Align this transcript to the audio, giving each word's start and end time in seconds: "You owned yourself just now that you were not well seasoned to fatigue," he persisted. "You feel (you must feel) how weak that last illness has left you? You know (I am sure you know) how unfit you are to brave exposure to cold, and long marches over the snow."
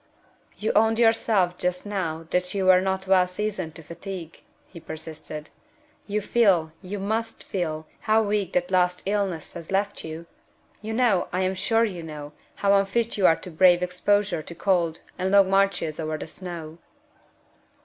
"You 0.57 0.73
owned 0.73 0.97
yourself 0.97 1.59
just 1.59 1.85
now 1.85 2.25
that 2.31 2.55
you 2.55 2.65
were 2.65 2.81
not 2.81 3.05
well 3.05 3.27
seasoned 3.27 3.75
to 3.75 3.83
fatigue," 3.83 4.41
he 4.65 4.79
persisted. 4.79 5.51
"You 6.07 6.21
feel 6.21 6.71
(you 6.81 6.97
must 6.97 7.43
feel) 7.43 7.85
how 7.99 8.23
weak 8.23 8.53
that 8.53 8.71
last 8.71 9.03
illness 9.05 9.53
has 9.53 9.69
left 9.71 10.03
you? 10.03 10.25
You 10.81 10.93
know 10.93 11.27
(I 11.31 11.41
am 11.41 11.53
sure 11.53 11.85
you 11.85 12.01
know) 12.01 12.33
how 12.55 12.73
unfit 12.73 13.15
you 13.15 13.27
are 13.27 13.35
to 13.35 13.51
brave 13.51 13.83
exposure 13.83 14.41
to 14.41 14.55
cold, 14.55 15.01
and 15.19 15.29
long 15.29 15.51
marches 15.51 15.99
over 15.99 16.17
the 16.17 16.25
snow." 16.25 16.79